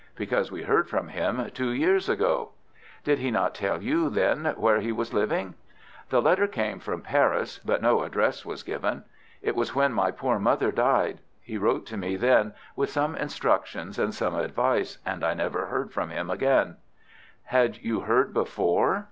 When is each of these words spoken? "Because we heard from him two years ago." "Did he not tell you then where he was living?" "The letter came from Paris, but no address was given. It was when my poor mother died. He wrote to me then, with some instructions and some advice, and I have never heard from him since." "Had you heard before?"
"Because 0.15 0.51
we 0.51 0.63
heard 0.63 0.89
from 0.89 1.09
him 1.09 1.47
two 1.53 1.69
years 1.69 2.09
ago." 2.09 2.53
"Did 3.03 3.19
he 3.19 3.29
not 3.29 3.53
tell 3.53 3.83
you 3.83 4.09
then 4.09 4.45
where 4.57 4.79
he 4.79 4.91
was 4.91 5.13
living?" 5.13 5.53
"The 6.09 6.23
letter 6.23 6.47
came 6.47 6.79
from 6.79 7.03
Paris, 7.03 7.59
but 7.59 7.83
no 7.83 8.01
address 8.01 8.43
was 8.43 8.63
given. 8.63 9.03
It 9.43 9.55
was 9.55 9.75
when 9.75 9.93
my 9.93 10.09
poor 10.09 10.39
mother 10.39 10.71
died. 10.71 11.19
He 11.39 11.55
wrote 11.59 11.85
to 11.85 11.97
me 11.97 12.15
then, 12.15 12.55
with 12.75 12.89
some 12.89 13.15
instructions 13.15 13.99
and 13.99 14.11
some 14.11 14.33
advice, 14.33 14.97
and 15.05 15.23
I 15.23 15.27
have 15.35 15.37
never 15.37 15.67
heard 15.67 15.91
from 15.93 16.09
him 16.09 16.35
since." 16.35 16.77
"Had 17.43 17.77
you 17.83 17.99
heard 17.99 18.33
before?" 18.33 18.97